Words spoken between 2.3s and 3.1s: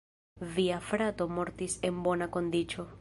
kondiĉo.